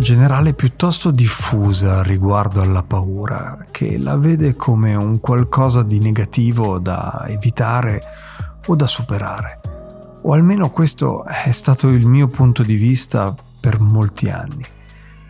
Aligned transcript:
Generale 0.00 0.54
piuttosto 0.54 1.10
diffusa 1.10 2.02
riguardo 2.02 2.60
alla 2.60 2.82
paura, 2.82 3.66
che 3.70 3.98
la 3.98 4.16
vede 4.16 4.56
come 4.56 4.94
un 4.94 5.20
qualcosa 5.20 5.82
di 5.82 6.00
negativo 6.00 6.78
da 6.78 7.24
evitare 7.28 8.02
o 8.66 8.74
da 8.74 8.86
superare. 8.86 9.60
O 10.22 10.32
almeno 10.32 10.70
questo 10.70 11.24
è 11.24 11.52
stato 11.52 11.88
il 11.88 12.06
mio 12.06 12.28
punto 12.28 12.62
di 12.62 12.74
vista 12.74 13.34
per 13.60 13.78
molti 13.78 14.28
anni. 14.28 14.64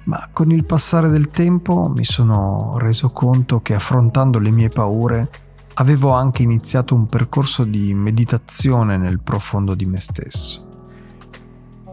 Ma 0.05 0.29
con 0.33 0.51
il 0.51 0.65
passare 0.65 1.09
del 1.09 1.29
tempo 1.29 1.93
mi 1.95 2.05
sono 2.05 2.79
reso 2.79 3.09
conto 3.09 3.61
che 3.61 3.75
affrontando 3.75 4.39
le 4.39 4.51
mie 4.51 4.69
paure 4.69 5.29
avevo 5.75 6.13
anche 6.13 6.43
iniziato 6.43 6.95
un 6.95 7.07
percorso 7.07 7.65
di 7.65 7.93
meditazione 7.95 8.97
nel 8.97 9.21
profondo 9.21 9.75
di 9.75 9.85
me 9.85 10.01
stesso. 10.01 10.70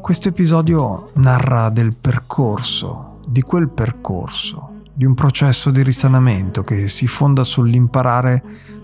Questo 0.08 0.30
episodio 0.30 1.10
narra 1.16 1.68
del 1.68 1.94
percorso, 2.00 3.20
di 3.28 3.42
quel 3.42 3.68
percorso, 3.68 4.84
di 4.94 5.04
un 5.04 5.14
processo 5.14 5.70
di 5.70 5.84
risanamento 5.84 6.64
che 6.64 6.88
si 6.88 7.08
fonda 7.08 7.44
sull'imparare 7.44 8.42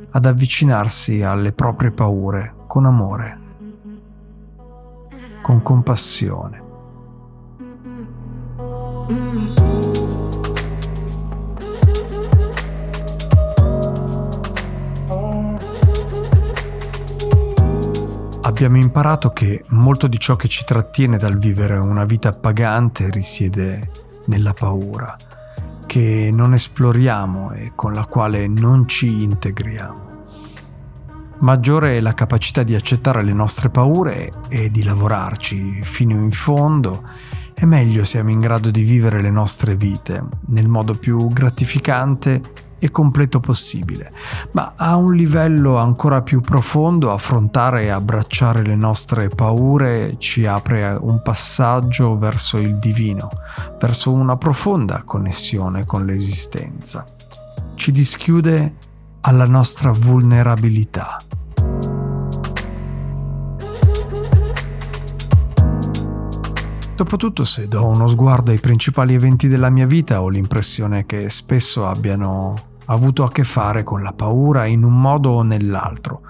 ad 0.09 0.25
avvicinarsi 0.25 1.23
alle 1.23 1.53
proprie 1.53 1.91
paure 1.91 2.55
con 2.67 2.85
amore, 2.85 3.39
con 5.41 5.61
compassione. 5.61 6.61
Abbiamo 18.53 18.77
imparato 18.77 19.31
che 19.31 19.63
molto 19.69 20.05
di 20.05 20.19
ciò 20.19 20.35
che 20.35 20.47
ci 20.47 20.63
trattiene 20.63 21.17
dal 21.17 21.39
vivere 21.39 21.75
una 21.77 22.05
vita 22.05 22.29
appagante 22.29 23.09
risiede 23.09 23.89
nella 24.25 24.53
paura, 24.53 25.17
che 25.87 26.29
non 26.31 26.53
esploriamo 26.53 27.51
e 27.53 27.71
con 27.73 27.95
la 27.95 28.05
quale 28.05 28.47
non 28.47 28.87
ci 28.87 29.23
integriamo. 29.23 30.25
Maggiore 31.39 31.97
è 31.97 31.99
la 31.99 32.13
capacità 32.13 32.61
di 32.61 32.75
accettare 32.75 33.23
le 33.23 33.33
nostre 33.33 33.69
paure 33.69 34.29
e 34.49 34.69
di 34.69 34.83
lavorarci 34.83 35.81
fino 35.81 36.13
in 36.13 36.31
fondo 36.31 37.01
e 37.55 37.65
meglio 37.65 38.03
siamo 38.03 38.29
in 38.29 38.39
grado 38.39 38.69
di 38.69 38.83
vivere 38.83 39.19
le 39.19 39.31
nostre 39.31 39.75
vite 39.75 40.23
nel 40.49 40.67
modo 40.67 40.93
più 40.93 41.27
gratificante 41.29 42.39
e 42.83 42.91
completo 42.91 43.39
possibile, 43.39 44.11
ma 44.51 44.73
a 44.75 44.97
un 44.97 45.15
livello 45.15 45.77
ancora 45.77 46.21
più 46.21 46.41
profondo 46.41 47.13
affrontare 47.13 47.83
e 47.83 47.89
abbracciare 47.89 48.61
le 48.61 48.75
nostre 48.75 49.29
paure 49.29 50.15
ci 50.17 50.45
apre 50.45 50.97
un 50.99 51.21
passaggio 51.21 52.17
verso 52.17 52.57
il 52.57 52.79
divino, 52.79 53.29
verso 53.79 54.11
una 54.11 54.35
profonda 54.35 55.03
connessione 55.05 55.85
con 55.85 56.05
l'esistenza. 56.05 57.05
Ci 57.75 57.93
dischiude 57.93 58.75
alla 59.21 59.45
nostra 59.45 59.93
vulnerabilità. 59.93 61.19
Dopotutto, 66.95 67.43
se 67.43 67.67
do 67.67 67.85
uno 67.87 68.07
sguardo 68.07 68.51
ai 68.51 68.59
principali 68.59 69.15
eventi 69.15 69.47
della 69.47 69.69
mia 69.69 69.87
vita, 69.87 70.21
ho 70.21 70.29
l'impressione 70.29 71.07
che 71.07 71.27
spesso 71.29 71.87
abbiano 71.87 72.71
avuto 72.85 73.23
a 73.23 73.31
che 73.31 73.43
fare 73.43 73.83
con 73.83 74.01
la 74.01 74.13
paura 74.13 74.65
in 74.65 74.83
un 74.83 74.99
modo 74.99 75.31
o 75.31 75.43
nell'altro. 75.43 76.21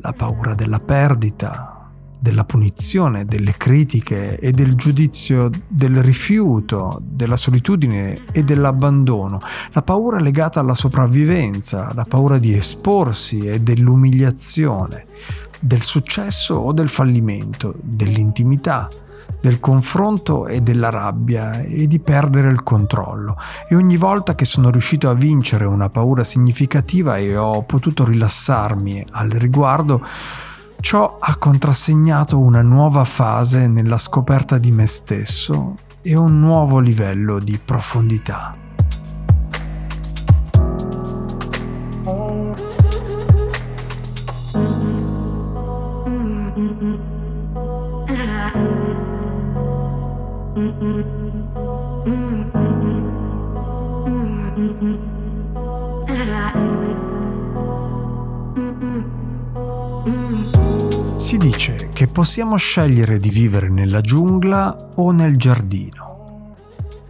La 0.00 0.12
paura 0.12 0.54
della 0.54 0.78
perdita, 0.78 1.90
della 2.20 2.44
punizione, 2.44 3.24
delle 3.24 3.56
critiche 3.56 4.38
e 4.38 4.50
del 4.52 4.74
giudizio 4.74 5.50
del 5.68 6.02
rifiuto, 6.02 7.00
della 7.02 7.36
solitudine 7.36 8.18
e 8.32 8.42
dell'abbandono, 8.42 9.40
la 9.72 9.82
paura 9.82 10.18
legata 10.18 10.60
alla 10.60 10.74
sopravvivenza, 10.74 11.92
la 11.94 12.04
paura 12.08 12.38
di 12.38 12.54
esporsi 12.54 13.40
e 13.40 13.60
dell'umiliazione, 13.60 15.06
del 15.60 15.82
successo 15.82 16.54
o 16.54 16.72
del 16.72 16.88
fallimento, 16.88 17.74
dell'intimità, 17.80 18.88
del 19.40 19.60
confronto 19.60 20.46
e 20.46 20.60
della 20.60 20.90
rabbia 20.90 21.60
e 21.60 21.86
di 21.86 21.98
perdere 22.00 22.48
il 22.48 22.62
controllo. 22.62 23.36
E 23.68 23.74
ogni 23.74 23.96
volta 23.96 24.34
che 24.34 24.44
sono 24.44 24.70
riuscito 24.70 25.08
a 25.08 25.14
vincere 25.14 25.64
una 25.64 25.88
paura 25.88 26.24
significativa 26.24 27.16
e 27.16 27.36
ho 27.36 27.62
potuto 27.62 28.04
rilassarmi 28.04 29.06
al 29.12 29.30
riguardo, 29.30 30.04
ciò 30.80 31.18
ha 31.20 31.36
contrassegnato 31.36 32.38
una 32.38 32.62
nuova 32.62 33.04
fase 33.04 33.66
nella 33.66 33.98
scoperta 33.98 34.58
di 34.58 34.70
me 34.70 34.86
stesso 34.86 35.76
e 36.02 36.16
un 36.16 36.38
nuovo 36.38 36.78
livello 36.78 37.38
di 37.38 37.58
profondità. 37.62 38.56
Si 61.16 61.36
dice 61.38 61.90
che 61.92 62.08
possiamo 62.08 62.56
scegliere 62.56 63.20
di 63.20 63.28
vivere 63.28 63.68
nella 63.68 64.00
giungla 64.00 64.74
o 64.96 65.12
nel 65.12 65.36
giardino. 65.36 66.07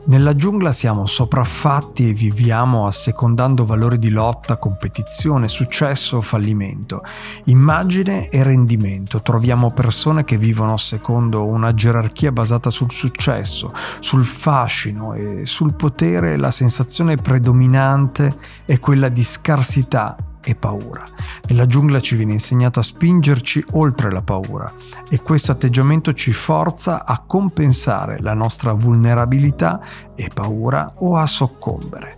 Nella 0.09 0.35
giungla 0.35 0.73
siamo 0.73 1.05
sopraffatti 1.05 2.09
e 2.09 2.13
viviamo 2.15 2.87
assecondando 2.87 3.67
valori 3.67 3.99
di 3.99 4.09
lotta, 4.09 4.57
competizione, 4.57 5.49
successo 5.49 6.17
o 6.17 6.21
fallimento, 6.23 7.03
immagine 7.45 8.31
e 8.31 8.43
rendimento. 8.43 9.21
Troviamo 9.21 9.71
persone 9.71 10.25
che 10.25 10.39
vivono 10.39 10.79
secondo 10.79 11.45
una 11.45 11.75
gerarchia 11.75 12.33
basata 12.33 12.71
sul 12.71 12.91
successo, 12.91 13.71
sul 14.01 14.25
fascino 14.25 15.13
e 15.13 15.45
sul 15.45 15.75
potere. 15.75 16.39
La 16.39 16.53
sensazione 16.53 17.19
predominante 17.19 18.35
è 18.65 18.81
quella 18.81 19.11
di 19.11 19.23
scarsità 19.23 20.17
e 20.49 20.55
paura. 20.55 21.05
Nella 21.49 21.67
giungla 21.67 22.01
ci 22.01 22.17
viene 22.17 22.33
insegnato 22.33 22.81
a 22.81 22.83
spingerci 22.83 23.63
oltre 23.73 24.11
la 24.11 24.23
paura 24.23 24.73
e 25.11 25.21
questo 25.21 25.53
atteggiamento 25.53 26.15
ci 26.15 26.33
forza 26.33 27.05
a 27.05 27.23
compensare 27.27 28.19
la 28.21 28.33
nostra 28.33 28.73
vulnerabilità 28.73 29.81
e 30.15 30.31
paura 30.33 30.95
o 30.97 31.17
a 31.17 31.27
soccombere. 31.27 32.17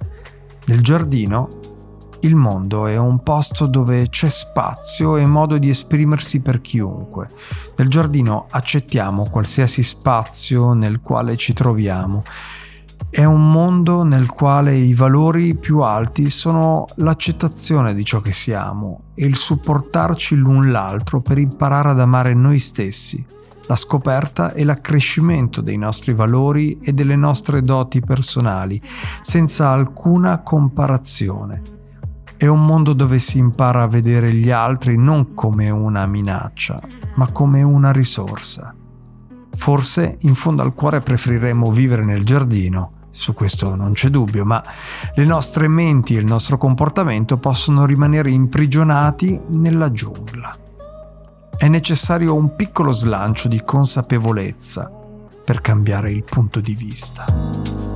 Nel 0.66 0.80
giardino 0.80 1.48
il 2.20 2.36
mondo 2.36 2.86
è 2.86 2.96
un 2.96 3.22
posto 3.22 3.66
dove 3.66 4.08
c'è 4.10 4.30
spazio 4.30 5.16
e 5.16 5.26
modo 5.26 5.58
di 5.58 5.70
esprimersi 5.70 6.40
per 6.40 6.60
chiunque. 6.60 7.30
Nel 7.76 7.88
giardino 7.88 8.46
accettiamo 8.48 9.24
qualsiasi 9.24 9.82
spazio 9.82 10.74
nel 10.74 11.00
quale 11.00 11.36
ci 11.36 11.52
troviamo 11.52 12.22
è 13.08 13.24
un 13.24 13.50
mondo 13.50 14.02
nel 14.02 14.30
quale 14.30 14.76
i 14.76 14.94
valori 14.94 15.56
più 15.56 15.80
alti 15.80 16.28
sono 16.30 16.86
l'accettazione 16.96 17.94
di 17.94 18.04
ciò 18.04 18.20
che 18.20 18.32
siamo 18.32 19.04
e 19.14 19.24
il 19.24 19.36
supportarci 19.36 20.36
l'un 20.36 20.70
l'altro 20.70 21.20
per 21.20 21.38
imparare 21.38 21.90
ad 21.90 22.00
amare 22.00 22.34
noi 22.34 22.58
stessi 22.58 23.26
la 23.70 23.76
scoperta 23.76 24.52
e 24.52 24.64
l'accrescimento 24.64 25.60
dei 25.60 25.76
nostri 25.76 26.12
valori 26.12 26.78
e 26.78 26.92
delle 26.92 27.14
nostre 27.14 27.62
doti 27.62 28.00
personali, 28.00 28.82
senza 29.20 29.68
alcuna 29.70 30.42
comparazione. 30.42 31.62
È 32.36 32.46
un 32.46 32.66
mondo 32.66 32.94
dove 32.94 33.20
si 33.20 33.38
impara 33.38 33.82
a 33.82 33.86
vedere 33.86 34.32
gli 34.32 34.50
altri 34.50 34.96
non 34.96 35.34
come 35.34 35.70
una 35.70 36.04
minaccia, 36.06 36.80
ma 37.14 37.30
come 37.30 37.62
una 37.62 37.92
risorsa. 37.92 38.74
Forse 39.56 40.16
in 40.20 40.34
fondo 40.34 40.62
al 40.62 40.74
cuore 40.74 41.00
preferiremmo 41.00 41.70
vivere 41.70 42.04
nel 42.04 42.24
giardino, 42.24 42.92
su 43.10 43.34
questo 43.34 43.74
non 43.74 43.92
c'è 43.92 44.08
dubbio, 44.08 44.44
ma 44.44 44.62
le 45.14 45.24
nostre 45.24 45.68
menti 45.68 46.16
e 46.16 46.20
il 46.20 46.26
nostro 46.26 46.56
comportamento 46.56 47.36
possono 47.36 47.84
rimanere 47.84 48.30
imprigionati 48.30 49.38
nella 49.48 49.90
giungla. 49.90 50.54
È 51.56 51.68
necessario 51.68 52.34
un 52.34 52.54
piccolo 52.54 52.92
slancio 52.92 53.48
di 53.48 53.62
consapevolezza 53.62 54.90
per 55.44 55.60
cambiare 55.60 56.10
il 56.10 56.22
punto 56.22 56.60
di 56.60 56.74
vista. 56.74 57.89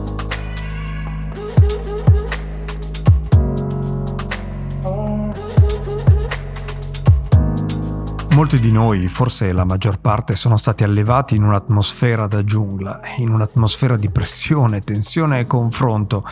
Molti 8.34 8.58
di 8.58 8.72
noi, 8.72 9.06
forse 9.06 9.52
la 9.52 9.62
maggior 9.62 10.00
parte, 10.00 10.34
sono 10.34 10.56
stati 10.56 10.82
allevati 10.82 11.36
in 11.36 11.44
un'atmosfera 11.44 12.26
da 12.26 12.42
giungla, 12.42 13.00
in 13.18 13.30
un'atmosfera 13.30 13.96
di 13.96 14.10
pressione, 14.10 14.80
tensione 14.80 15.38
e 15.38 15.46
confronto, 15.46 16.24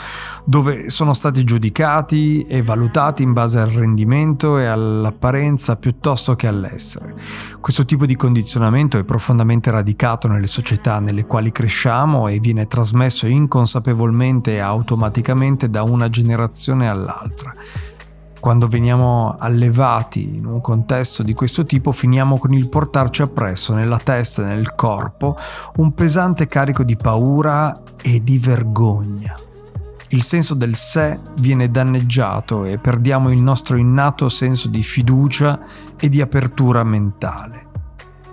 dove 0.45 0.91
sono 0.91 1.13
stati 1.13 1.45
giudicati 1.45 2.45
e 2.49 2.61
valutati 2.61 3.23
in 3.23 3.33
base 3.33 3.61
al 3.61 3.71
rendimento 3.71 4.59
e 4.59 4.67
all'apparenza 4.67 5.77
piuttosto 5.77 6.35
che 6.35 6.49
all'essere. 6.49 7.15
Questo 7.61 7.85
tipo 7.85 8.05
di 8.05 8.17
condizionamento 8.17 8.99
è 8.99 9.05
profondamente 9.05 9.71
radicato 9.71 10.27
nelle 10.27 10.49
società 10.49 10.99
nelle 10.99 11.25
quali 11.25 11.53
cresciamo 11.53 12.27
e 12.27 12.41
viene 12.41 12.67
trasmesso 12.67 13.29
inconsapevolmente 13.29 14.55
e 14.55 14.59
automaticamente 14.59 15.71
da 15.71 15.85
una 15.85 16.11
generazione 16.11 16.89
all'altra 16.89 17.55
quando 18.43 18.67
veniamo 18.67 19.37
allevati 19.39 20.39
in 20.39 20.47
un 20.47 20.61
contesto 20.61 21.23
di 21.23 21.33
questo 21.33 21.65
tipo 21.65 21.93
finiamo 21.93 22.39
con 22.39 22.53
il 22.53 22.69
portarci 22.69 23.23
appresso 23.23 23.73
nella 23.73 23.99
testa 23.99 24.43
e 24.43 24.53
nel 24.53 24.75
corpo 24.75 25.37
un 25.77 25.95
pesante 25.95 26.49
carico 26.49 26.83
di 26.83 26.97
paura 26.97 27.73
e 28.03 28.21
di 28.21 28.39
vergogna. 28.39 29.37
Il 30.09 30.25
senso 30.25 30.55
del 30.55 30.75
sé 30.75 31.21
viene 31.37 31.71
danneggiato 31.71 32.65
e 32.65 32.79
perdiamo 32.79 33.31
il 33.31 33.41
nostro 33.41 33.77
innato 33.77 34.29
senso 34.29 34.67
di 34.67 34.83
fiducia 34.83 35.61
e 35.97 36.09
di 36.09 36.21
apertura 36.21 36.83
mentale. 36.83 37.67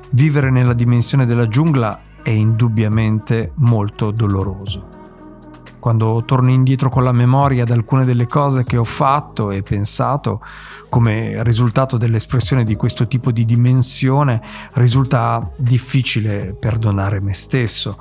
Vivere 0.09 0.49
nella 0.49 0.73
dimensione 0.73 1.27
della 1.27 1.47
giungla 1.47 1.99
è 2.23 2.31
indubbiamente 2.31 3.51
molto 3.57 4.09
doloroso 4.09 4.98
quando 5.79 6.23
torno 6.25 6.51
indietro 6.51 6.89
con 6.89 7.03
la 7.03 7.11
memoria 7.11 7.63
ad 7.63 7.71
alcune 7.71 8.05
delle 8.05 8.27
cose 8.27 8.63
che 8.63 8.77
ho 8.77 8.83
fatto 8.83 9.51
e 9.51 9.63
pensato 9.63 10.41
come 10.89 11.41
risultato 11.43 11.97
dell'espressione 11.97 12.63
di 12.63 12.75
questo 12.75 13.07
tipo 13.07 13.31
di 13.31 13.45
dimensione, 13.45 14.41
risulta 14.73 15.49
difficile 15.55 16.55
perdonare 16.59 17.21
me 17.21 17.33
stesso 17.33 17.97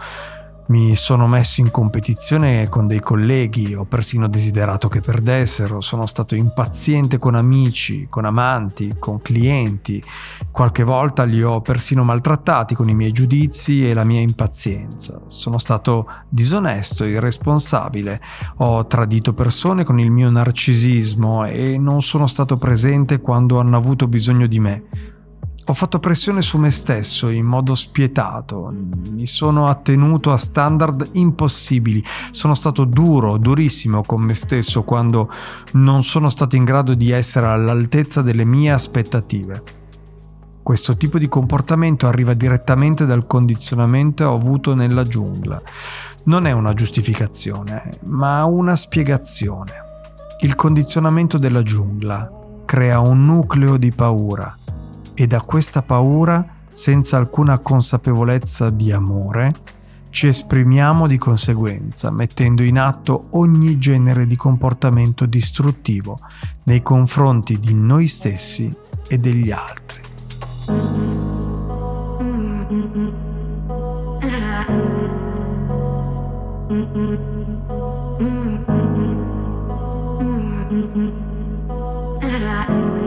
mi 0.69 0.95
sono 0.97 1.27
messo 1.27 1.61
in 1.61 1.71
competizione 1.71 2.69
con 2.69 2.87
dei 2.87 3.01
colleghi, 3.01 3.75
ho 3.75 3.85
persino 3.85 4.29
desiderato 4.29 4.89
che 4.89 5.01
perdessero, 5.01 5.81
sono 5.81 6.05
stato 6.07 6.35
impaziente 6.35 7.19
con 7.19 7.35
amici, 7.35 8.07
con 8.11 8.25
amanti, 8.25 8.97
con 8.99 9.23
clienti, 9.23 10.03
qualche 10.51 10.85
volta 10.85 11.25
li 11.25 11.43
ho 11.43 11.61
persino 11.61 12.05
maltrattati 12.05 12.75
con 12.75 12.89
i 12.89 12.95
miei 12.95 13.13
giudizi 13.13 13.89
e 13.89 13.95
la 13.95 14.05
mia 14.05 14.21
impazienza, 14.21 15.23
sono 15.29 15.59
stato 15.59 16.07
disonesto, 16.29 17.05
irresponsabile, 17.05 18.21
ho 18.57 18.87
tradito 18.87 19.33
persone 19.33 19.85
con 19.85 19.99
il 19.99 20.11
mio 20.11 20.29
narcisismo 20.29 21.47
e 21.47 21.79
non 21.79 22.03
sono 22.03 22.27
stato 22.27 22.59
presente 22.59 23.21
quando 23.21 23.59
hanno 23.59 23.77
avuto 23.77 24.07
bisogno 24.07 24.47
di 24.47 24.61
me 24.61 25.17
ho 25.71 25.75
fatto 25.75 25.99
pressione 25.99 26.41
su 26.41 26.57
me 26.57 26.71
stesso 26.71 27.29
in 27.29 27.45
modo 27.45 27.75
spietato, 27.75 28.73
mi 29.11 29.27
sono 29.27 29.69
attenuto 29.69 30.33
a 30.33 30.39
standard 30.39 31.11
impossibili, 31.13 32.03
sono 32.31 32.55
stato 32.55 32.85
duro, 32.85 33.37
durissimo 33.37 34.03
con 34.03 34.23
me 34.23 34.33
stesso 34.33 34.83
quando 34.83 35.31
non 35.73 36.03
sono 36.05 36.31
stato 36.31 36.57
in 36.57 36.65
grado 36.65 36.95
di 36.95 37.11
essere 37.11 37.49
all'altezza 37.49 38.23
delle 38.23 38.47
mie 38.47 38.71
aspettative. 38.71 39.63
Questo 40.63 40.97
tipo 40.97 41.19
di 41.19 41.29
comportamento 41.29 42.07
arriva 42.07 42.33
direttamente 42.33 43.05
dal 43.05 43.27
condizionamento 43.27 44.33
avuto 44.33 44.75
nella 44.75 45.03
giungla. 45.03 45.61
Non 46.25 46.47
è 46.47 46.53
una 46.53 46.73
giustificazione, 46.73 47.99
ma 48.05 48.43
una 48.47 48.75
spiegazione. 48.75 49.73
Il 50.41 50.55
condizionamento 50.55 51.37
della 51.37 51.63
giungla 51.63 52.33
crea 52.65 53.01
un 53.01 53.27
nucleo 53.27 53.77
di 53.77 53.93
paura 53.93 54.58
e 55.21 55.27
da 55.27 55.41
questa 55.41 55.83
paura, 55.83 56.47
senza 56.71 57.17
alcuna 57.17 57.59
consapevolezza 57.59 58.71
di 58.71 58.93
amore, 58.93 59.53
ci 60.11 60.29
esprimiamo 60.29 61.09
di 61.09 61.19
conseguenza, 61.19 62.13
mettendo 62.13 62.63
in 62.63 62.79
atto 62.79 63.27
ogni 63.31 63.81
genere 63.81 64.29
di 64.29 64.37
comportamento 64.37 65.27
distruttivo 65.27 66.17
nei 66.65 66.83
confronti 66.83 67.59
di 67.59 67.75
noi 67.75 68.07
stessi 68.07 68.73
e 69.09 69.19
degli 69.19 69.51
altri. 69.51 70.03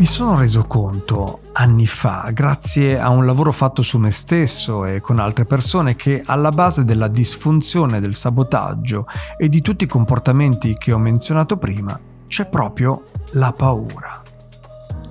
Mi 0.00 0.06
sono 0.06 0.38
reso 0.38 0.64
conto 0.64 1.40
anni 1.52 1.86
fa, 1.86 2.30
grazie 2.32 2.98
a 2.98 3.10
un 3.10 3.26
lavoro 3.26 3.52
fatto 3.52 3.82
su 3.82 3.98
me 3.98 4.10
stesso 4.10 4.86
e 4.86 5.02
con 5.02 5.18
altre 5.18 5.44
persone, 5.44 5.94
che 5.94 6.22
alla 6.24 6.48
base 6.48 6.86
della 6.86 7.06
disfunzione 7.06 8.00
del 8.00 8.14
sabotaggio 8.14 9.06
e 9.36 9.50
di 9.50 9.60
tutti 9.60 9.84
i 9.84 9.86
comportamenti 9.86 10.74
che 10.78 10.92
ho 10.92 10.98
menzionato 10.98 11.58
prima 11.58 12.00
c'è 12.26 12.46
proprio 12.46 13.10
la 13.32 13.52
paura. 13.52 14.22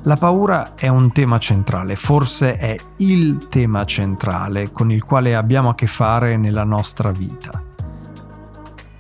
La 0.05 0.15
paura 0.15 0.73
è 0.73 0.87
un 0.87 1.11
tema 1.11 1.37
centrale, 1.37 1.95
forse 1.95 2.55
è 2.55 2.75
il 2.97 3.47
tema 3.47 3.85
centrale 3.85 4.71
con 4.71 4.91
il 4.91 5.03
quale 5.03 5.35
abbiamo 5.35 5.69
a 5.69 5.75
che 5.75 5.85
fare 5.85 6.35
nella 6.35 6.63
nostra 6.63 7.11
vita. 7.11 7.61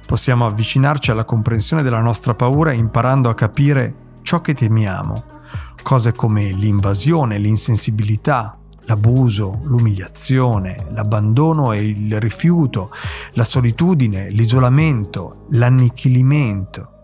Possiamo 0.05 0.45
avvicinarci 0.45 1.09
alla 1.09 1.25
comprensione 1.25 1.81
della 1.81 1.99
nostra 1.99 2.35
paura 2.35 2.73
imparando 2.73 3.27
a 3.27 3.33
capire 3.33 3.95
ciò 4.21 4.39
che 4.41 4.53
temiamo 4.53 5.37
Cose 5.81 6.13
come 6.13 6.51
l'invasione, 6.51 7.37
l'insensibilità, 7.37 8.57
l'abuso, 8.81 9.61
l'umiliazione, 9.63 10.87
l'abbandono 10.91 11.71
e 11.71 11.85
il 11.85 12.19
rifiuto, 12.19 12.91
la 13.33 13.43
solitudine, 13.45 14.29
l'isolamento, 14.29 15.45
l'annichilimento. 15.51 16.99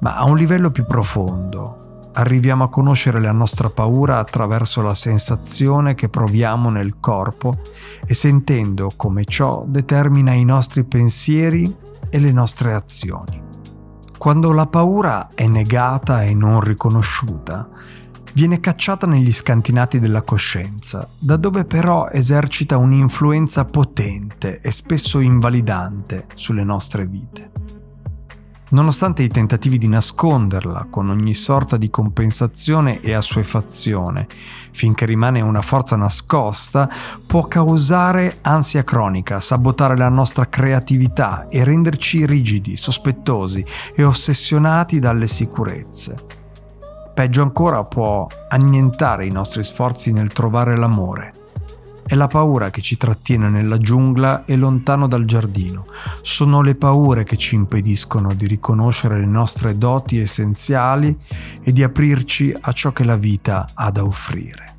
Ma 0.00 0.16
a 0.16 0.24
un 0.24 0.36
livello 0.36 0.70
più 0.70 0.84
profondo 0.84 1.78
arriviamo 2.18 2.64
a 2.64 2.68
conoscere 2.68 3.20
la 3.20 3.32
nostra 3.32 3.70
paura 3.70 4.18
attraverso 4.18 4.82
la 4.82 4.94
sensazione 4.94 5.94
che 5.94 6.08
proviamo 6.08 6.68
nel 6.68 6.96
corpo 6.98 7.54
e 8.04 8.12
sentendo 8.14 8.92
come 8.96 9.24
ciò 9.24 9.64
determina 9.66 10.32
i 10.32 10.44
nostri 10.44 10.84
pensieri 10.84 11.74
e 12.10 12.18
le 12.18 12.32
nostre 12.32 12.74
azioni. 12.74 13.47
Quando 14.18 14.50
la 14.50 14.66
paura 14.66 15.30
è 15.32 15.46
negata 15.46 16.24
e 16.24 16.34
non 16.34 16.60
riconosciuta, 16.60 17.68
viene 18.34 18.58
cacciata 18.58 19.06
negli 19.06 19.32
scantinati 19.32 20.00
della 20.00 20.22
coscienza, 20.22 21.08
da 21.20 21.36
dove 21.36 21.64
però 21.64 22.08
esercita 22.08 22.78
un'influenza 22.78 23.64
potente 23.64 24.60
e 24.60 24.72
spesso 24.72 25.20
invalidante 25.20 26.26
sulle 26.34 26.64
nostre 26.64 27.06
vite. 27.06 27.57
Nonostante 28.70 29.22
i 29.22 29.28
tentativi 29.28 29.78
di 29.78 29.88
nasconderla 29.88 30.88
con 30.90 31.08
ogni 31.08 31.32
sorta 31.32 31.78
di 31.78 31.88
compensazione 31.88 33.00
e 33.00 33.14
assuefazione, 33.14 34.26
finché 34.72 35.06
rimane 35.06 35.40
una 35.40 35.62
forza 35.62 35.96
nascosta, 35.96 36.86
può 37.26 37.46
causare 37.46 38.38
ansia 38.42 38.84
cronica, 38.84 39.40
sabotare 39.40 39.96
la 39.96 40.10
nostra 40.10 40.50
creatività 40.50 41.48
e 41.48 41.64
renderci 41.64 42.26
rigidi, 42.26 42.76
sospettosi 42.76 43.64
e 43.96 44.04
ossessionati 44.04 44.98
dalle 44.98 45.28
sicurezze. 45.28 46.24
Peggio 47.14 47.40
ancora 47.40 47.82
può 47.84 48.26
annientare 48.50 49.24
i 49.24 49.30
nostri 49.30 49.64
sforzi 49.64 50.12
nel 50.12 50.30
trovare 50.30 50.76
l'amore. 50.76 51.37
È 52.08 52.14
la 52.14 52.26
paura 52.26 52.70
che 52.70 52.80
ci 52.80 52.96
trattiene 52.96 53.50
nella 53.50 53.76
giungla 53.76 54.46
e 54.46 54.56
lontano 54.56 55.06
dal 55.06 55.26
giardino. 55.26 55.84
Sono 56.22 56.62
le 56.62 56.74
paure 56.74 57.22
che 57.22 57.36
ci 57.36 57.54
impediscono 57.54 58.32
di 58.32 58.46
riconoscere 58.46 59.20
le 59.20 59.26
nostre 59.26 59.76
doti 59.76 60.18
essenziali 60.18 61.14
e 61.62 61.70
di 61.70 61.82
aprirci 61.82 62.56
a 62.58 62.72
ciò 62.72 62.92
che 62.92 63.04
la 63.04 63.16
vita 63.16 63.68
ha 63.74 63.90
da 63.90 64.04
offrire. 64.04 64.76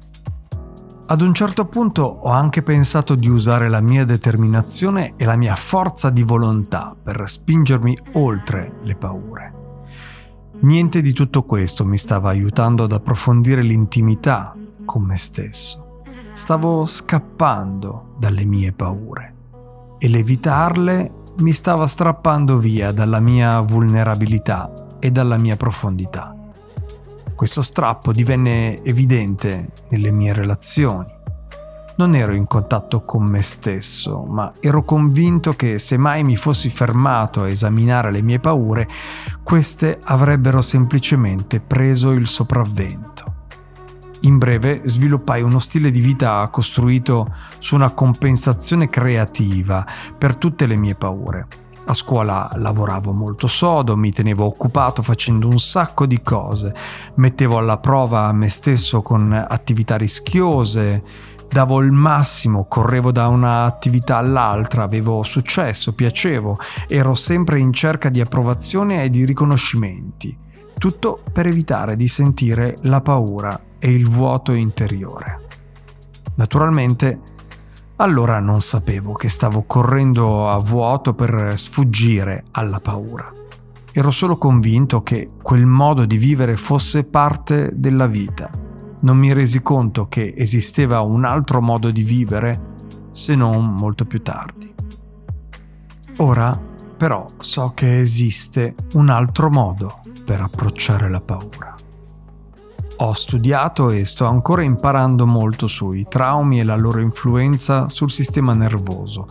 Ad 1.05 1.21
un 1.21 1.31
certo 1.35 1.65
punto 1.65 2.01
ho 2.01 2.31
anche 2.31 2.63
pensato 2.63 3.13
di 3.13 3.29
usare 3.29 3.69
la 3.69 3.79
mia 3.79 4.05
determinazione 4.05 5.13
e 5.15 5.25
la 5.25 5.35
mia 5.35 5.55
forza 5.55 6.09
di 6.09 6.23
volontà 6.23 6.95
per 6.99 7.29
spingermi 7.29 7.95
oltre 8.13 8.79
le 8.81 8.95
paure. 8.95 9.53
Niente 10.61 11.03
di 11.03 11.13
tutto 11.13 11.43
questo 11.43 11.85
mi 11.85 11.99
stava 11.99 12.29
aiutando 12.29 12.85
ad 12.85 12.91
approfondire 12.91 13.61
l'intimità 13.61 14.55
con 14.83 15.03
me 15.03 15.17
stesso. 15.19 15.88
Stavo 16.39 16.85
scappando 16.85 18.15
dalle 18.17 18.45
mie 18.45 18.71
paure 18.71 19.33
e 19.99 20.07
l'evitarle 20.07 21.11
mi 21.39 21.51
stava 21.51 21.85
strappando 21.85 22.57
via 22.57 22.93
dalla 22.93 23.19
mia 23.19 23.59
vulnerabilità 23.59 24.95
e 24.99 25.11
dalla 25.11 25.35
mia 25.35 25.57
profondità. 25.57 26.33
Questo 27.35 27.61
strappo 27.61 28.13
divenne 28.13 28.81
evidente 28.83 29.73
nelle 29.89 30.11
mie 30.11 30.33
relazioni. 30.33 31.11
Non 31.97 32.15
ero 32.15 32.33
in 32.33 32.47
contatto 32.47 33.03
con 33.03 33.25
me 33.25 33.41
stesso, 33.41 34.23
ma 34.23 34.53
ero 34.61 34.83
convinto 34.85 35.51
che 35.51 35.77
se 35.77 35.97
mai 35.97 36.23
mi 36.23 36.37
fossi 36.37 36.69
fermato 36.69 37.43
a 37.43 37.49
esaminare 37.49 38.11
le 38.11 38.21
mie 38.21 38.39
paure, 38.39 38.87
queste 39.43 39.99
avrebbero 40.01 40.61
semplicemente 40.61 41.59
preso 41.59 42.11
il 42.11 42.27
sopravvento. 42.27 43.18
In 44.21 44.37
breve, 44.37 44.81
sviluppai 44.83 45.41
uno 45.41 45.59
stile 45.59 45.91
di 45.91 46.01
vita 46.01 46.45
costruito 46.51 47.33
su 47.59 47.75
una 47.75 47.91
compensazione 47.91 48.89
creativa 48.89 49.85
per 50.17 50.35
tutte 50.35 50.65
le 50.65 50.75
mie 50.75 50.95
paure. 50.95 51.47
A 51.85 51.93
scuola 51.93 52.51
lavoravo 52.55 53.13
molto 53.13 53.47
sodo, 53.47 53.95
mi 53.95 54.11
tenevo 54.11 54.45
occupato 54.45 55.01
facendo 55.01 55.47
un 55.47 55.57
sacco 55.57 56.05
di 56.05 56.21
cose, 56.21 56.75
mettevo 57.15 57.57
alla 57.57 57.77
prova 57.77 58.31
me 58.33 58.49
stesso 58.49 59.01
con 59.01 59.31
attività 59.31 59.95
rischiose, 59.95 61.01
davo 61.47 61.79
il 61.79 61.91
massimo, 61.91 62.65
correvo 62.65 63.13
da 63.13 63.27
un'attività 63.27 64.17
all'altra, 64.17 64.83
avevo 64.83 65.23
successo, 65.23 65.93
piacevo, 65.93 66.59
ero 66.87 67.15
sempre 67.15 67.57
in 67.57 67.71
cerca 67.71 68.09
di 68.09 68.19
approvazione 68.19 69.01
e 69.03 69.09
di 69.09 69.23
riconoscimenti. 69.23 70.37
Tutto 70.77 71.23
per 71.31 71.47
evitare 71.47 71.95
di 71.95 72.07
sentire 72.07 72.75
la 72.81 73.01
paura 73.01 73.59
e 73.79 73.91
il 73.91 74.07
vuoto 74.07 74.51
interiore. 74.51 75.47
Naturalmente, 76.35 77.21
allora 77.97 78.39
non 78.39 78.61
sapevo 78.61 79.13
che 79.13 79.27
stavo 79.29 79.63
correndo 79.63 80.49
a 80.49 80.57
vuoto 80.57 81.13
per 81.13 81.57
sfuggire 81.57 82.45
alla 82.51 82.79
paura. 82.79 83.33
Ero 83.91 84.11
solo 84.11 84.37
convinto 84.37 85.03
che 85.03 85.31
quel 85.41 85.65
modo 85.65 86.05
di 86.05 86.17
vivere 86.17 86.55
fosse 86.55 87.03
parte 87.03 87.71
della 87.73 88.07
vita. 88.07 88.49
Non 89.01 89.17
mi 89.17 89.33
resi 89.33 89.61
conto 89.61 90.07
che 90.07 90.33
esisteva 90.35 91.01
un 91.01 91.25
altro 91.25 91.61
modo 91.61 91.89
di 91.89 92.03
vivere 92.03 92.75
se 93.11 93.35
non 93.35 93.73
molto 93.73 94.05
più 94.05 94.21
tardi. 94.21 94.73
Ora 96.17 96.57
però 96.99 97.25
so 97.39 97.71
che 97.73 97.99
esiste 97.99 98.75
un 98.93 99.09
altro 99.09 99.49
modo 99.49 99.99
per 100.25 100.41
approcciare 100.41 101.09
la 101.09 101.21
paura. 101.21 101.75
Ho 103.01 103.13
studiato 103.13 103.91
e 103.91 104.03
sto 104.03 104.25
ancora 104.25 104.61
imparando 104.61 105.25
molto 105.25 105.67
sui 105.67 106.05
traumi 106.09 106.59
e 106.59 106.65
la 106.65 106.75
loro 106.75 106.99
influenza 106.99 107.87
sul 107.87 108.11
sistema 108.11 108.53
nervoso. 108.53 109.25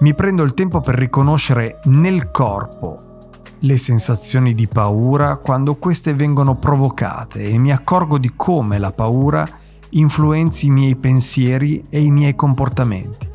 Mi 0.00 0.14
prendo 0.14 0.42
il 0.42 0.52
tempo 0.52 0.82
per 0.82 0.96
riconoscere 0.96 1.80
nel 1.84 2.30
corpo 2.30 3.20
le 3.60 3.78
sensazioni 3.78 4.54
di 4.54 4.68
paura 4.68 5.36
quando 5.36 5.76
queste 5.76 6.12
vengono 6.12 6.56
provocate 6.56 7.44
e 7.44 7.56
mi 7.56 7.72
accorgo 7.72 8.18
di 8.18 8.34
come 8.36 8.78
la 8.78 8.92
paura 8.92 9.46
influenzi 9.90 10.66
i 10.66 10.70
miei 10.70 10.96
pensieri 10.96 11.86
e 11.88 12.02
i 12.02 12.10
miei 12.10 12.34
comportamenti. 12.34 13.26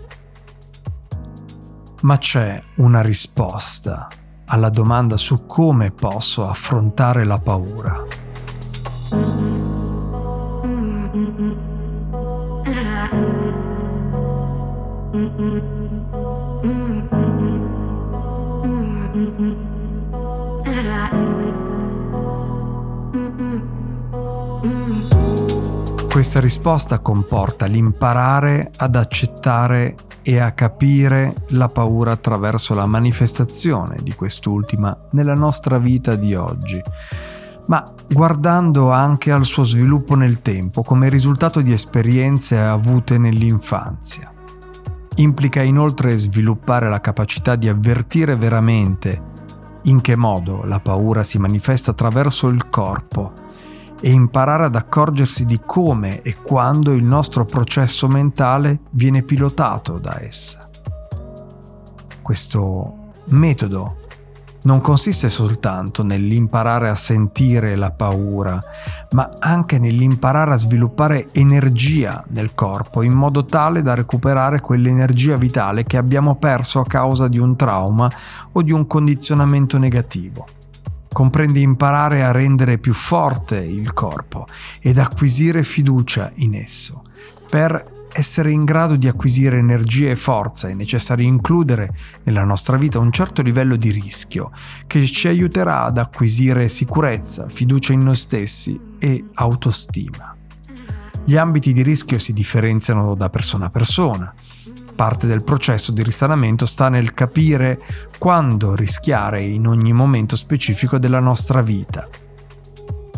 Ma 2.02 2.18
c'è 2.20 2.62
una 2.76 3.02
risposta 3.02 4.08
alla 4.46 4.70
domanda 4.70 5.18
su 5.18 5.48
come 5.48 5.90
posso 5.90 6.48
affrontare 6.48 7.24
la 7.24 7.40
paura. 7.40 8.27
Questa 26.12 26.40
risposta 26.40 27.00
comporta 27.00 27.66
l'imparare 27.66 28.70
ad 28.78 28.96
accettare 28.96 29.96
e 30.22 30.38
a 30.40 30.52
capire 30.52 31.34
la 31.50 31.68
paura 31.68 32.12
attraverso 32.12 32.76
la 32.76 32.86
manifestazione 32.86 33.98
di 34.04 34.14
quest'ultima 34.14 34.96
nella 35.12 35.34
nostra 35.34 35.80
vita 35.80 36.16
di 36.16 36.36
oggi 36.36 36.80
ma 37.68 37.84
guardando 38.10 38.92
anche 38.92 39.32
al 39.32 39.46
suo 39.46 39.64
sviluppo 39.64 40.16
nel 40.16 40.42
tempo 40.42 40.84
come 40.84 41.10
risultato 41.10 41.62
di 41.62 41.72
esperienze 41.72 42.58
avute 42.58 43.18
nell'infanzia. 43.18 44.32
Implica 45.16 45.62
inoltre 45.62 46.18
sviluppare 46.18 46.90
la 46.90 47.02
capacità 47.02 47.56
di 47.56 47.68
avvertire 47.68 48.36
veramente 48.36 49.36
in 49.84 50.02
che 50.02 50.16
modo 50.16 50.64
la 50.66 50.80
paura 50.80 51.24
si 51.24 51.38
manifesta 51.38 51.92
attraverso 51.92 52.48
il 52.48 52.70
corpo 52.70 53.32
e 54.00 54.12
imparare 54.12 54.66
ad 54.66 54.76
accorgersi 54.76 55.46
di 55.46 55.60
come 55.66 56.22
e 56.22 56.36
quando 56.42 56.94
il 56.94 57.04
nostro 57.04 57.46
processo 57.46 58.08
mentale 58.08 58.82
viene 58.92 59.24
pilotato 59.24 59.98
da 59.98 60.22
essa. 60.22 60.70
Questo 62.22 63.14
metodo 63.30 64.06
non 64.68 64.82
consiste 64.82 65.30
soltanto 65.30 66.04
nell'imparare 66.04 66.90
a 66.90 66.96
sentire 66.98 67.78
la 67.78 67.92
paura, 67.92 68.62
ma 69.12 69.32
anche 69.40 69.80
nell'imparare 69.80 70.52
a 70.52 70.58
sviluppare 70.58 71.30
energia 71.32 72.22
nel 72.32 72.54
corpo 72.54 73.02
in 73.02 73.14
modo 73.14 73.46
tale 73.46 73.82
da 73.82 73.94
recuperare 73.94 74.60
quell'energia 74.60 75.38
vitale 75.38 75.86
che 75.86 75.96
abbiamo 75.96 76.36
perso 76.36 76.82
a 76.82 76.86
causa 76.86 77.30
di 77.30 77.40
un 77.40 77.56
trauma 77.56 78.12
o 78.52 78.62
di 78.62 78.74
un 78.74 78.86
condizionamento 78.88 79.78
negativo. 79.78 80.46
Comprende 81.14 81.60
imparare 81.60 82.26
a 82.26 82.34
rendere 82.34 82.78
più 82.78 82.94
forte 82.94 83.60
il 83.60 83.94
corpo 83.94 84.48
ed 84.82 84.98
acquisire 84.98 85.64
fiducia 85.64 86.30
in 86.36 86.56
esso 86.56 87.04
per 87.50 87.96
essere 88.18 88.50
in 88.50 88.64
grado 88.64 88.96
di 88.96 89.08
acquisire 89.08 89.60
energia 89.60 90.10
e 90.10 90.16
forza 90.16 90.68
è 90.68 90.74
necessario 90.74 91.28
includere 91.28 91.94
nella 92.24 92.44
nostra 92.44 92.76
vita 92.76 92.98
un 92.98 93.12
certo 93.12 93.44
livello 93.44 93.76
di 93.76 93.92
rischio 93.92 94.52
che 94.88 95.06
ci 95.06 95.28
aiuterà 95.28 95.84
ad 95.84 96.00
acquisire 96.00 96.68
sicurezza, 96.68 97.48
fiducia 97.48 97.94
in 97.94 98.02
noi 98.02 98.16
stessi 98.16 98.80
e 98.98 99.26
autostima. 99.36 100.36
Gli 101.24 101.38
ambiti 101.38 101.74
di 101.74 101.84
rischio 101.84 102.18
si 102.18 102.34
differenziano 102.34 103.14
da 103.14 103.30
persona 103.30 103.66
a 103.66 103.70
persona. 103.70 104.34
Parte 104.96 105.28
del 105.28 105.44
processo 105.44 105.92
di 105.92 106.02
risanamento 106.02 106.66
sta 106.66 106.90
nel 106.90 107.14
capire 107.14 107.80
quando 108.18 108.74
rischiare 108.74 109.44
in 109.44 109.68
ogni 109.68 109.94
momento 109.94 110.36
specifico 110.36 110.98
della 110.98 111.20
nostra 111.20 111.62
vita 111.62 112.10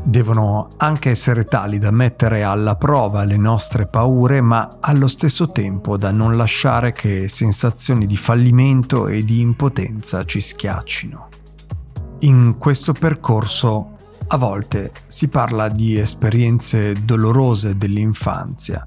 devono 0.03 0.69
anche 0.77 1.09
essere 1.09 1.45
tali 1.45 1.77
da 1.77 1.91
mettere 1.91 2.43
alla 2.43 2.75
prova 2.75 3.23
le 3.23 3.37
nostre 3.37 3.85
paure, 3.85 4.41
ma 4.41 4.77
allo 4.79 5.07
stesso 5.07 5.51
tempo 5.51 5.97
da 5.97 6.11
non 6.11 6.37
lasciare 6.37 6.91
che 6.91 7.27
sensazioni 7.27 8.07
di 8.07 8.17
fallimento 8.17 9.07
e 9.07 9.23
di 9.23 9.41
impotenza 9.41 10.25
ci 10.25 10.41
schiaccino. 10.41 11.27
In 12.19 12.55
questo 12.57 12.93
percorso 12.93 13.97
a 14.27 14.37
volte 14.37 14.91
si 15.07 15.27
parla 15.29 15.69
di 15.69 15.97
esperienze 15.97 16.93
dolorose 17.03 17.77
dell'infanzia, 17.77 18.85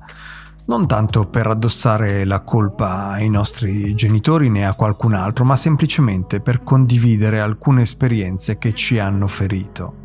non 0.66 0.86
tanto 0.86 1.26
per 1.26 1.48
addossare 1.48 2.24
la 2.24 2.40
colpa 2.40 3.08
ai 3.08 3.28
nostri 3.28 3.94
genitori 3.94 4.50
né 4.50 4.66
a 4.66 4.74
qualcun 4.74 5.14
altro, 5.14 5.44
ma 5.44 5.56
semplicemente 5.56 6.40
per 6.40 6.62
condividere 6.62 7.40
alcune 7.40 7.82
esperienze 7.82 8.58
che 8.58 8.74
ci 8.74 8.98
hanno 8.98 9.26
ferito. 9.26 10.01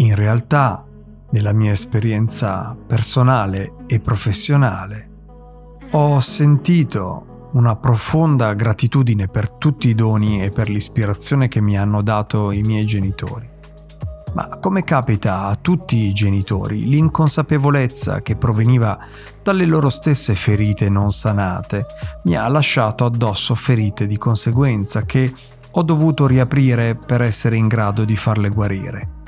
In 0.00 0.14
realtà, 0.14 0.82
nella 1.32 1.52
mia 1.52 1.72
esperienza 1.72 2.74
personale 2.86 3.74
e 3.86 4.00
professionale, 4.00 5.08
ho 5.90 6.18
sentito 6.20 7.48
una 7.52 7.76
profonda 7.76 8.54
gratitudine 8.54 9.28
per 9.28 9.50
tutti 9.50 9.88
i 9.88 9.94
doni 9.94 10.42
e 10.42 10.50
per 10.50 10.70
l'ispirazione 10.70 11.48
che 11.48 11.60
mi 11.60 11.76
hanno 11.76 12.00
dato 12.00 12.50
i 12.50 12.62
miei 12.62 12.86
genitori. 12.86 13.46
Ma 14.32 14.48
come 14.58 14.84
capita 14.84 15.44
a 15.44 15.56
tutti 15.56 15.96
i 15.96 16.14
genitori, 16.14 16.86
l'inconsapevolezza 16.86 18.22
che 18.22 18.36
proveniva 18.36 18.98
dalle 19.42 19.66
loro 19.66 19.90
stesse 19.90 20.34
ferite 20.34 20.88
non 20.88 21.12
sanate 21.12 21.84
mi 22.24 22.36
ha 22.36 22.48
lasciato 22.48 23.04
addosso 23.04 23.54
ferite 23.54 24.06
di 24.06 24.16
conseguenza 24.16 25.04
che 25.04 25.30
ho 25.72 25.82
dovuto 25.82 26.26
riaprire 26.26 26.94
per 26.94 27.20
essere 27.20 27.56
in 27.56 27.68
grado 27.68 28.06
di 28.06 28.16
farle 28.16 28.48
guarire. 28.48 29.18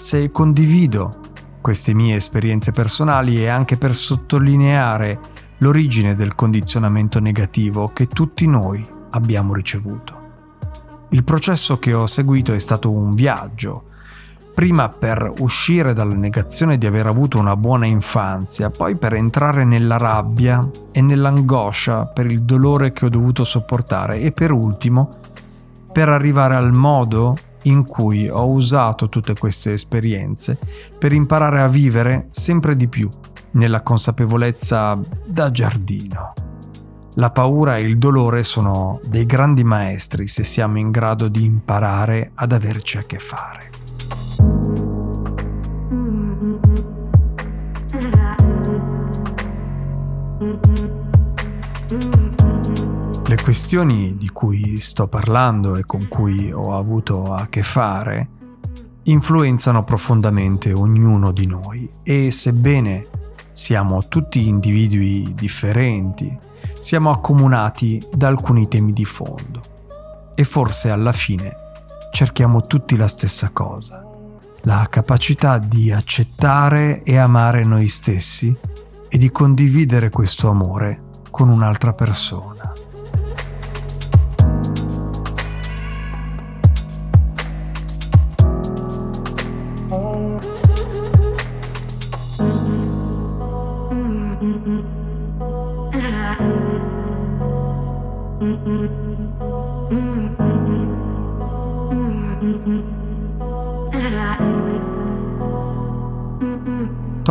Se 0.00 0.30
condivido 0.30 1.12
queste 1.60 1.92
mie 1.92 2.16
esperienze 2.16 2.72
personali 2.72 3.42
è 3.42 3.48
anche 3.48 3.76
per 3.76 3.94
sottolineare 3.94 5.20
l'origine 5.58 6.14
del 6.14 6.34
condizionamento 6.34 7.20
negativo 7.20 7.88
che 7.88 8.08
tutti 8.08 8.46
noi 8.46 8.84
abbiamo 9.10 9.52
ricevuto. 9.52 10.18
Il 11.10 11.22
processo 11.22 11.78
che 11.78 11.92
ho 11.92 12.06
seguito 12.06 12.54
è 12.54 12.58
stato 12.58 12.90
un 12.90 13.14
viaggio, 13.14 13.84
prima 14.54 14.88
per 14.88 15.34
uscire 15.40 15.92
dalla 15.92 16.14
negazione 16.14 16.78
di 16.78 16.86
aver 16.86 17.06
avuto 17.06 17.38
una 17.38 17.54
buona 17.54 17.84
infanzia, 17.84 18.70
poi 18.70 18.96
per 18.96 19.12
entrare 19.12 19.64
nella 19.66 19.98
rabbia 19.98 20.66
e 20.92 21.02
nell'angoscia 21.02 22.06
per 22.06 22.24
il 22.24 22.42
dolore 22.42 22.94
che 22.94 23.04
ho 23.04 23.10
dovuto 23.10 23.44
sopportare 23.44 24.20
e 24.20 24.32
per 24.32 24.50
ultimo 24.50 25.10
per 25.92 26.08
arrivare 26.08 26.54
al 26.54 26.72
modo 26.72 27.36
in 27.62 27.84
cui 27.84 28.28
ho 28.28 28.48
usato 28.48 29.08
tutte 29.08 29.34
queste 29.34 29.72
esperienze 29.72 30.58
per 30.98 31.12
imparare 31.12 31.60
a 31.60 31.68
vivere 31.68 32.28
sempre 32.30 32.76
di 32.76 32.88
più 32.88 33.08
nella 33.52 33.82
consapevolezza 33.82 34.98
da 35.26 35.50
giardino. 35.50 36.34
La 37.14 37.30
paura 37.30 37.76
e 37.76 37.82
il 37.82 37.98
dolore 37.98 38.44
sono 38.44 39.00
dei 39.04 39.26
grandi 39.26 39.64
maestri 39.64 40.28
se 40.28 40.44
siamo 40.44 40.78
in 40.78 40.90
grado 40.90 41.28
di 41.28 41.44
imparare 41.44 42.30
ad 42.34 42.52
averci 42.52 42.98
a 42.98 43.02
che 43.02 43.18
fare. 43.18 44.59
Questioni 53.50 54.16
di 54.16 54.28
cui 54.28 54.78
sto 54.78 55.08
parlando 55.08 55.74
e 55.74 55.84
con 55.84 56.06
cui 56.06 56.52
ho 56.52 56.76
avuto 56.78 57.34
a 57.34 57.48
che 57.48 57.64
fare 57.64 58.28
influenzano 59.02 59.82
profondamente 59.82 60.72
ognuno 60.72 61.32
di 61.32 61.46
noi 61.46 61.92
e 62.04 62.30
sebbene 62.30 63.08
siamo 63.50 64.06
tutti 64.06 64.46
individui 64.46 65.34
differenti, 65.34 66.32
siamo 66.78 67.10
accomunati 67.10 68.00
da 68.14 68.28
alcuni 68.28 68.68
temi 68.68 68.92
di 68.92 69.04
fondo 69.04 69.60
e 70.36 70.44
forse 70.44 70.90
alla 70.90 71.12
fine 71.12 71.52
cerchiamo 72.12 72.60
tutti 72.60 72.96
la 72.96 73.08
stessa 73.08 73.50
cosa, 73.52 74.06
la 74.60 74.86
capacità 74.88 75.58
di 75.58 75.90
accettare 75.90 77.02
e 77.02 77.16
amare 77.16 77.64
noi 77.64 77.88
stessi 77.88 78.56
e 79.08 79.18
di 79.18 79.32
condividere 79.32 80.08
questo 80.10 80.48
amore 80.48 81.02
con 81.32 81.48
un'altra 81.48 81.92
persona. 81.92 82.59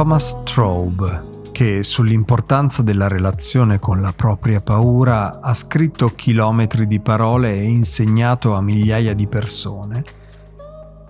Thomas 0.09 0.41
Traub, 0.41 1.51
che 1.51 1.83
sull'importanza 1.83 2.81
della 2.81 3.07
relazione 3.07 3.77
con 3.77 4.01
la 4.01 4.11
propria 4.11 4.59
paura 4.59 5.39
ha 5.39 5.53
scritto 5.53 6.07
chilometri 6.15 6.87
di 6.87 6.99
parole 6.99 7.53
e 7.53 7.65
insegnato 7.65 8.55
a 8.55 8.61
migliaia 8.61 9.13
di 9.13 9.27
persone, 9.27 10.03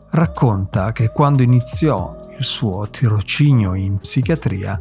racconta 0.09 0.91
che 0.91 1.13
quando 1.13 1.43
iniziò 1.43 2.13
il 2.37 2.43
suo 2.43 2.89
tirocinio 2.89 3.73
in 3.73 3.99
psichiatria, 3.99 4.77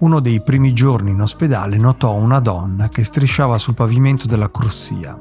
uno 0.00 0.20
dei 0.20 0.42
primi 0.42 0.74
giorni 0.74 1.12
in 1.12 1.22
ospedale 1.22 1.78
notò 1.78 2.12
una 2.12 2.40
donna 2.40 2.90
che 2.90 3.04
strisciava 3.04 3.56
sul 3.56 3.72
pavimento 3.72 4.26
della 4.26 4.50
corsia. 4.50 5.18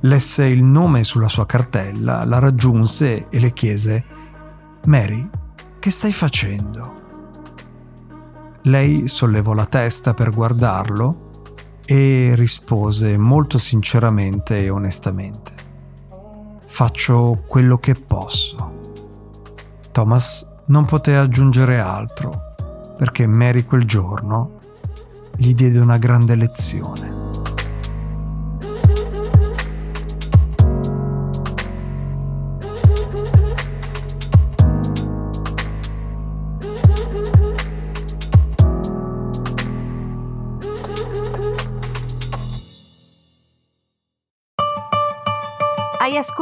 Lesse 0.00 0.46
il 0.46 0.64
nome 0.64 1.04
sulla 1.04 1.28
sua 1.28 1.44
cartella, 1.44 2.24
la 2.24 2.38
raggiunse 2.38 3.28
e 3.28 3.38
le 3.38 3.52
chiese 3.52 4.04
Mary, 4.86 5.28
che 5.78 5.90
stai 5.90 6.14
facendo? 6.14 6.99
Lei 8.64 9.08
sollevò 9.08 9.54
la 9.54 9.64
testa 9.64 10.12
per 10.12 10.30
guardarlo 10.30 11.30
e 11.86 12.32
rispose 12.34 13.16
molto 13.16 13.56
sinceramente 13.56 14.62
e 14.62 14.68
onestamente. 14.68 15.52
Faccio 16.66 17.42
quello 17.46 17.78
che 17.78 17.94
posso. 17.94 18.78
Thomas 19.92 20.46
non 20.66 20.84
poté 20.84 21.16
aggiungere 21.16 21.80
altro 21.80 22.48
perché 22.96 23.26
Mary 23.26 23.64
quel 23.64 23.86
giorno 23.86 24.60
gli 25.36 25.54
diede 25.54 25.78
una 25.78 25.96
grande 25.96 26.34
lezione. 26.34 27.29